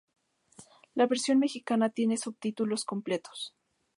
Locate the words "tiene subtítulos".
1.91-2.85